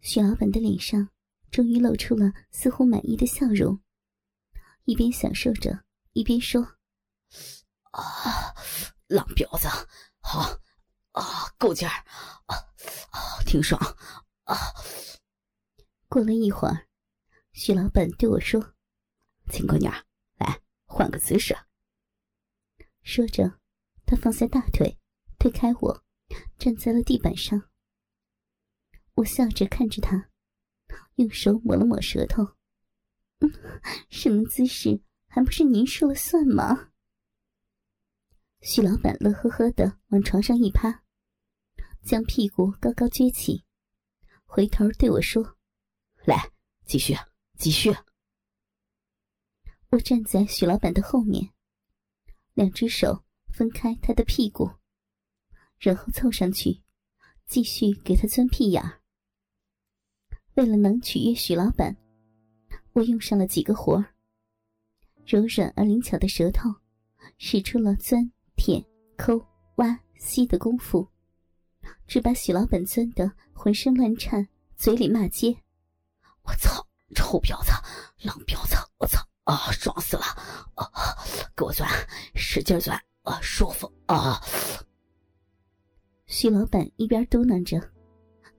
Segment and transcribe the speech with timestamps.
[0.00, 1.08] 徐老板的脸上
[1.50, 3.80] 终于露出了似乎满意的笑容，
[4.84, 6.62] 一边享受着，一边说
[7.92, 8.54] ：“啊，
[9.08, 9.68] 浪婊子，
[10.20, 10.58] 好，
[11.12, 11.92] 啊，够劲儿，
[12.46, 12.56] 啊，
[13.10, 13.80] 啊，挺爽，
[14.44, 14.56] 啊。”
[16.08, 16.88] 过了一会儿，
[17.52, 18.74] 许老板对我说
[19.52, 19.92] ：“秦姑娘，
[20.38, 21.56] 来换个姿势。”
[23.02, 23.58] 说着，
[24.06, 24.98] 他放下大腿，
[25.38, 26.04] 推开我，
[26.58, 27.69] 站在了地板上。
[29.20, 30.30] 我笑着看着他，
[31.16, 32.42] 用手抹了抹舌头。
[33.40, 33.52] 嗯，
[34.08, 36.90] 什么姿势还不是您说了算吗？
[38.62, 41.04] 徐老板乐呵呵的往床上一趴，
[42.02, 43.62] 将屁股高高撅起，
[44.44, 45.58] 回头对我说
[46.24, 46.50] ：“来，
[46.86, 47.14] 继续，
[47.58, 47.94] 继续。”
[49.90, 51.52] 我站在徐老板的后面。
[52.54, 54.70] 两只手分开他的屁股，
[55.78, 56.82] 然后凑上去，
[57.46, 58.99] 继续给他钻屁眼儿。
[60.60, 61.96] 为了能取悦许老板，
[62.92, 64.04] 我用上了几个活。
[65.24, 66.68] 柔软而灵巧的舌头，
[67.38, 68.84] 使出了钻、舔、
[69.16, 69.40] 抠、
[69.76, 71.08] 挖、吸的功夫，
[72.06, 75.56] 只把许老板钻得浑身乱颤，嘴里骂街
[76.44, 77.72] ：“我操，臭婊子，
[78.22, 80.22] 浪婊子，我操！”啊，爽死了！
[80.74, 80.84] 啊，
[81.56, 81.88] 给我钻，
[82.34, 84.38] 使劲钻，啊，舒服啊！
[86.26, 87.80] 徐老板一边嘟囔着，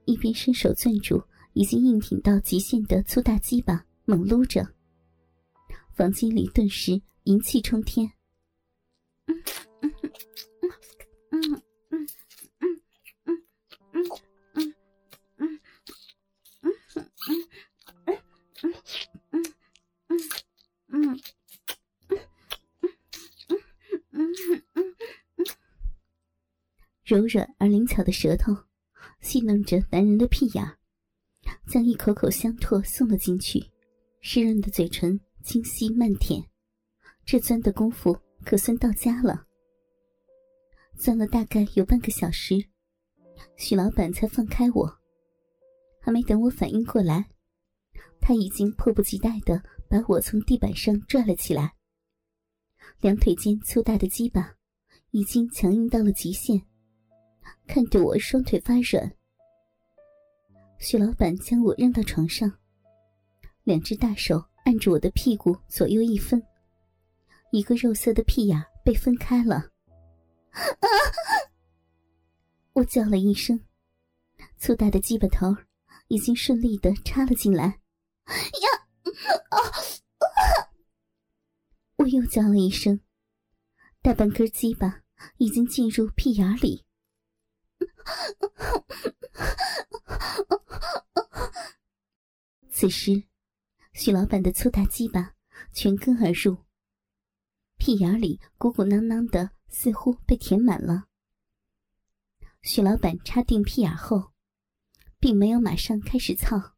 [0.04, 1.22] 一边伸手攥住
[1.54, 4.66] 已经硬挺到极限的粗大鸡巴，猛撸着。
[5.92, 8.10] 房间里顿时淫气冲天。
[27.04, 28.56] 柔软而灵巧的舌头，
[29.20, 30.78] 戏弄着男人的屁眼，
[31.66, 33.64] 将一口口香唾送了进去，
[34.20, 36.42] 湿润的嘴唇清晰慢舔，
[37.24, 39.46] 这钻的功夫可算到家了。
[40.98, 42.64] 钻了大概有半个小时，
[43.56, 44.98] 许老板才放开我。
[46.00, 47.30] 还没等我反应过来，
[48.20, 51.74] 他已经迫不及待的把我从地板上拽了起来，
[53.00, 54.56] 两腿间粗大的鸡巴
[55.10, 56.62] 已经强硬到了极限。
[57.66, 59.16] 看得我双腿发软，
[60.84, 62.58] 徐老板将我扔到床上，
[63.62, 66.42] 两只大手按住我的屁股左右一分，
[67.52, 69.70] 一个肉色的屁眼被分开了。
[70.50, 70.86] 啊！
[72.72, 73.60] 我叫了一声，
[74.58, 75.56] 粗大的鸡巴头
[76.08, 77.80] 已经顺利的插了进来。
[78.26, 78.88] 呀！
[79.50, 79.56] 啊！
[81.98, 82.98] 我又叫了一声，
[84.02, 85.02] 大半根鸡巴
[85.36, 86.84] 已经进入屁眼里。
[92.82, 93.22] 此时，
[93.92, 95.36] 许老板的粗大鸡巴
[95.72, 96.64] 全根而入，
[97.78, 101.04] 屁眼里鼓鼓囊囊的，似乎被填满了。
[102.62, 104.32] 许老板插定屁眼后，
[105.20, 106.74] 并没有马上开始操，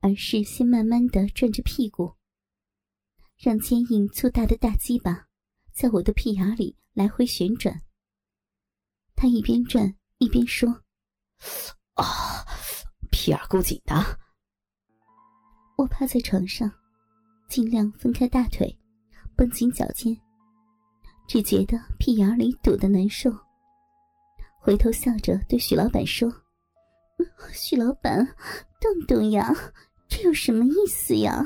[0.00, 2.16] 而是先慢慢的转着屁股，
[3.36, 5.28] 让坚硬粗大的大鸡巴
[5.72, 7.80] 在我的屁眼里来回旋转。
[9.14, 10.82] 他一边转一边说
[11.94, 12.44] ：“啊，
[13.12, 14.18] 屁眼够紧的。”
[15.80, 16.70] 我趴在床上，
[17.48, 18.78] 尽量分开大腿，
[19.34, 20.14] 绷紧脚尖，
[21.26, 23.32] 只觉得屁眼里堵得难受。
[24.60, 26.30] 回头笑着对许老板说
[27.54, 28.26] ：“许老板，
[28.78, 29.56] 动动呀，
[30.06, 31.42] 这有什么意思呀？”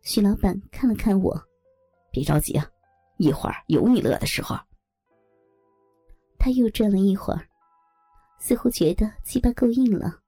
[0.00, 1.38] 许老板看了看我，
[2.10, 2.66] 别着急啊，
[3.18, 4.56] 一会儿有你乐的时候。
[6.38, 7.46] 他又转了一会儿，
[8.38, 10.18] 似乎觉得鸡巴够硬了，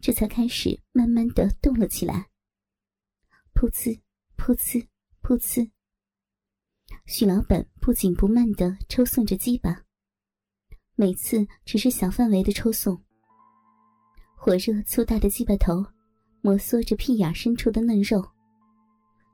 [0.00, 2.28] 这才开始慢慢的动了起来。
[3.54, 4.00] 噗呲，
[4.36, 4.86] 噗呲，
[5.22, 5.70] 噗呲。
[7.06, 9.84] 许老板不紧不慢的抽送着鸡巴，
[10.96, 13.00] 每次只是小范围的抽送。
[14.36, 15.84] 火热粗大的鸡巴头
[16.40, 18.26] 摩挲着屁眼深处的嫩肉，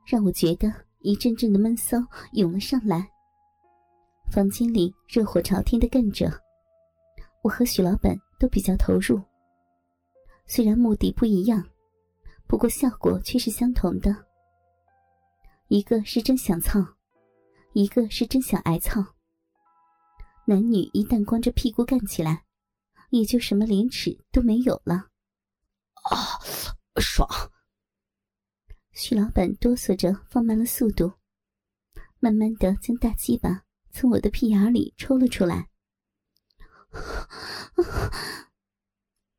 [0.05, 1.97] 让我觉得一阵阵的闷骚
[2.33, 3.07] 涌了上来。
[4.29, 6.29] 房间里热火朝天的干着，
[7.41, 9.21] 我和许老板都比较投入。
[10.47, 11.63] 虽然目的不一样，
[12.47, 14.25] 不过效果却是相同的。
[15.67, 16.79] 一个是真想操，
[17.73, 19.05] 一个是真想挨操。
[20.45, 22.45] 男女一旦光着屁股干起来，
[23.09, 25.09] 也就什么廉耻都没有了。
[26.09, 26.39] 啊，
[27.01, 27.27] 爽！
[28.93, 31.11] 徐老板哆嗦着放慢了速度，
[32.19, 33.63] 慢慢的将大鸡巴。
[33.91, 35.69] 从我的屁眼里抽了出来，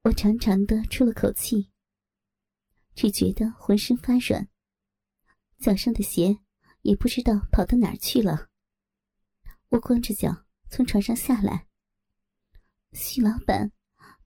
[0.08, 1.70] 我长长的出了口气，
[2.94, 4.48] 只觉得浑身发软，
[5.58, 6.38] 脚上的鞋
[6.80, 8.48] 也不知道跑到哪儿去了。
[9.68, 11.66] 我光着脚从床上下来。
[12.92, 13.70] 许老板，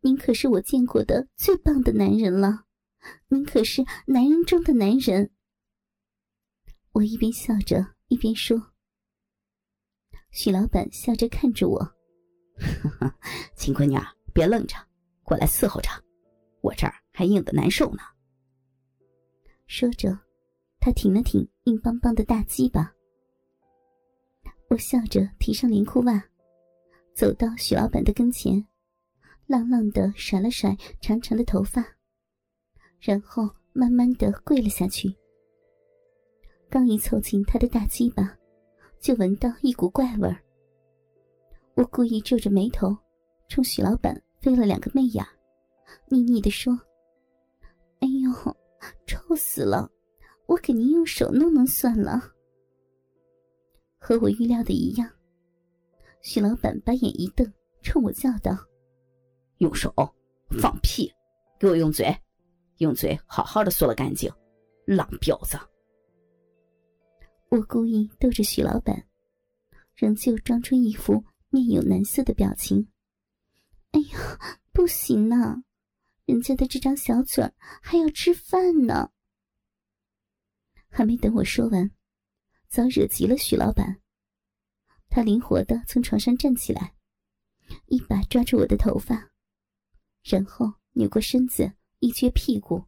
[0.02, 2.64] 您可是我见过的最棒的男人了，
[3.26, 5.32] 您可是男人中的男人。
[6.93, 8.73] 我一边笑着一边说。
[10.31, 11.96] 许老板笑着看着我，
[13.58, 13.99] 秦闺女，
[14.32, 14.76] 别愣着，
[15.22, 15.88] 过来伺候着，
[16.60, 18.02] 我这儿还硬的难受呢。
[19.66, 20.19] 说着，
[20.80, 22.92] 他挺了挺硬邦邦的大鸡巴。
[24.69, 26.22] 我笑着提上连裤袜，
[27.14, 28.66] 走到许老板的跟前，
[29.46, 31.84] 浪浪的甩了甩长长的头发，
[33.00, 35.14] 然后慢慢的跪了下去。
[36.70, 38.36] 刚一凑近他的大鸡巴。
[39.02, 40.40] 就闻到一股怪味儿。
[41.74, 42.96] 我故意皱着眉头，
[43.48, 45.25] 冲许老板飞了两个媚眼，
[46.09, 46.77] 腻腻的说
[48.03, 48.56] ：“哎呦，
[49.06, 49.89] 臭死了！
[50.47, 52.21] 我给您用手弄弄算了。”
[54.00, 55.09] 和我预料的一样，
[56.23, 57.50] 许老板把眼一瞪，
[57.83, 58.59] 冲我叫道
[59.59, 59.94] ：“用手？
[60.61, 61.09] 放屁！
[61.56, 62.12] 给我用嘴，
[62.79, 64.29] 用嘴好好的嗦了干净，
[64.85, 65.56] 浪婊子！”
[67.49, 69.06] 我故意逗着许老板，
[69.94, 72.85] 仍旧装出一副面有难色的表情。
[73.93, 75.62] 哎呀，不行呐，
[76.27, 79.11] 人家的这张小嘴儿还要吃饭呢。
[80.89, 81.91] 还没等我说完，
[82.69, 84.00] 早惹急了许老板。
[85.09, 86.94] 他灵活的从床上站起来，
[87.87, 89.31] 一把抓住我的头发，
[90.23, 92.87] 然后扭过身子，一撅屁股，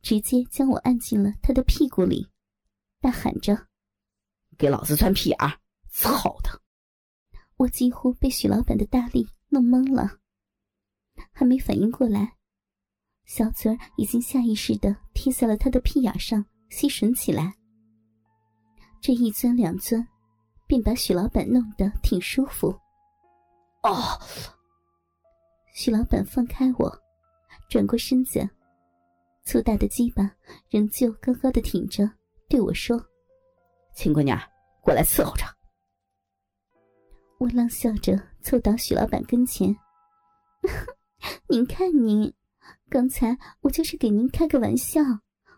[0.00, 2.28] 直接将我按进了他的屁股里，
[3.00, 3.66] 大喊着。
[4.56, 5.38] 给老子穿屁眼！
[5.88, 6.62] 操的！
[7.56, 10.19] 我几乎被许老板的大力弄懵了，
[11.32, 12.36] 还没反应过来，
[13.24, 17.54] 小嘴儿已经下意识的贴在了他的屁眼上，吸吮起来。
[19.00, 20.06] 这一钻两钻，
[20.66, 22.68] 便把许老板弄得挺舒服。
[23.82, 24.18] 哦！
[25.74, 26.92] 许老板放开我，
[27.70, 28.46] 转过身子，
[29.44, 30.30] 粗大的鸡巴
[30.68, 32.10] 仍旧高高的挺着，
[32.48, 33.02] 对我说。
[33.94, 34.38] 秦姑娘，
[34.82, 35.44] 过来伺候着。
[37.38, 39.74] 我冷笑着凑到许老板跟前
[41.48, 42.34] ：“您看您，
[42.88, 45.00] 刚才我就是给您开个玩笑，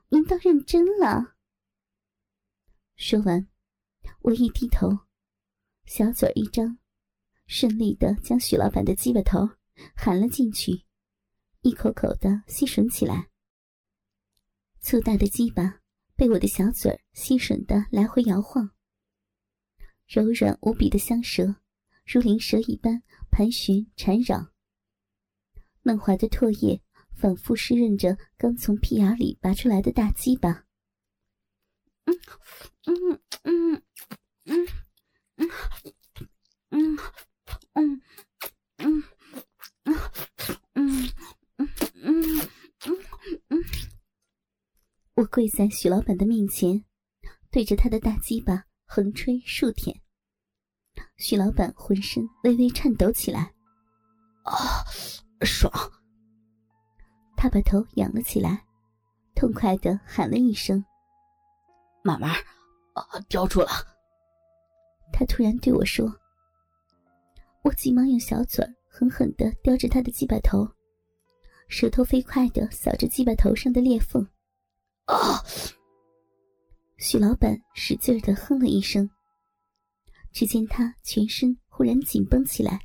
[0.08, 1.36] 您倒认真了。”
[2.96, 3.48] 说完，
[4.20, 4.88] 我一低头，
[5.84, 6.78] 小嘴一张，
[7.46, 9.48] 顺利的将许老板的鸡巴头
[9.96, 10.84] 含了进去，
[11.60, 13.28] 一口口的吸吮起来。
[14.80, 15.80] 粗大的鸡巴。
[16.14, 18.70] 被我的小嘴吸吮的来回摇晃，
[20.06, 21.56] 柔软无比的香舌
[22.06, 24.51] 如灵蛇一般盘旋缠绕，
[25.82, 26.80] 嫩滑的唾液
[27.14, 30.64] 反复湿润着刚从屁眼里拔出来的大鸡巴。
[32.04, 32.18] 嗯
[32.94, 33.82] 嗯嗯
[34.44, 34.68] 嗯
[36.70, 36.98] 嗯
[37.74, 38.02] 嗯
[38.78, 39.04] 嗯
[43.48, 43.64] 嗯
[45.14, 46.84] 我跪在许老板的面前，
[47.50, 50.00] 对着他的大鸡巴横吹竖舔。
[51.16, 53.54] 许老板浑身微微颤抖起来，
[54.44, 54.84] 啊，
[55.44, 55.72] 爽！
[57.36, 58.64] 他把头仰了起来，
[59.34, 60.84] 痛快的喊了一声
[62.04, 62.30] ：“慢慢，
[62.94, 63.68] 啊，叼住了。”
[65.12, 66.12] 他突然对我说
[67.62, 70.66] ：“我急忙用小嘴狠狠的叼着他的鸡巴头，
[71.68, 74.26] 舌头飞快的扫着鸡巴头上的裂缝。”
[75.06, 75.42] 啊！
[76.98, 79.10] 许老板使劲的哼了一声，
[80.30, 82.80] 只见他全身忽然紧绷起来，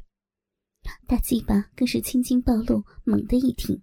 [1.05, 3.81] 大鸡巴更是青筋暴露，猛地一挺，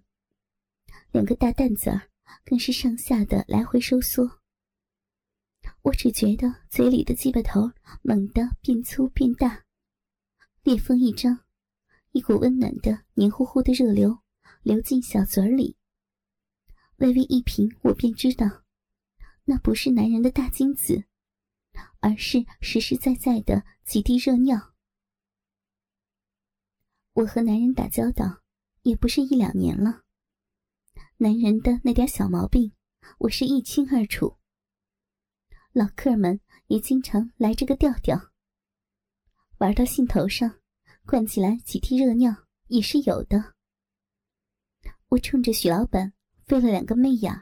[1.11, 2.09] 两个大蛋子儿
[2.43, 4.39] 更是上下的来回收缩。
[5.81, 7.71] 我只觉得嘴里的鸡巴头
[8.01, 9.63] 猛地变粗变大，
[10.63, 11.45] 裂缝一张，
[12.11, 14.19] 一股温暖的黏糊糊的热流
[14.61, 15.75] 流进小嘴里。
[16.97, 18.63] 微微一平，我便知道，
[19.43, 21.03] 那不是男人的大精子，
[21.99, 24.74] 而是实实在在的几滴热尿。
[27.15, 28.41] 我和男人打交道
[28.81, 30.01] 也不是一两年了，
[31.15, 32.73] 男人的那点小毛病，
[33.19, 34.35] 我是一清二楚。
[35.71, 38.33] 老客们也经常来这个调调，
[39.59, 40.59] 玩到兴头上，
[41.05, 42.35] 灌起来几滴热尿
[42.67, 43.53] 也是有的。
[45.07, 46.11] 我冲着许老板。
[46.45, 47.33] 飞了两个媚眼，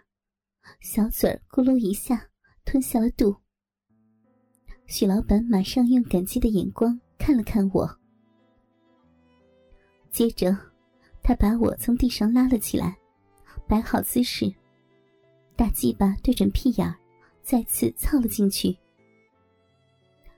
[0.80, 2.30] 小嘴儿咕噜一下
[2.64, 3.36] 吞下了肚。
[4.88, 8.00] 许老板马上用感激的眼光看了看我，
[10.14, 10.56] 接着
[11.24, 12.96] 他把我从地上拉了起来，
[13.68, 14.54] 摆好姿势，
[15.56, 16.96] 大鸡巴对准屁眼儿，
[17.42, 18.78] 再次操了进去。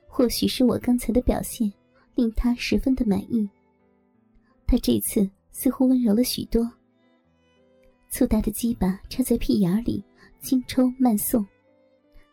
[0.08, 1.70] 或许是我刚才的表现
[2.14, 3.46] 令他十分的满意，
[4.66, 6.66] 他这次似乎温柔了许多。
[8.08, 10.02] 粗大的鸡巴插在屁眼里，
[10.40, 11.46] 轻抽慢送，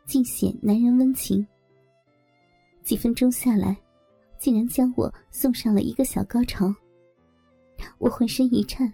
[0.06, 1.46] 尽显男人温情。
[2.84, 3.76] 几分钟下来，
[4.38, 6.74] 竟然将我送上了一个小高潮。
[7.98, 8.94] 我浑身一颤，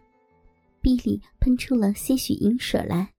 [0.81, 3.11] 鼻里喷出了些许银水来。